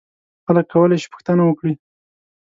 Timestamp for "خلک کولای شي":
0.45-1.07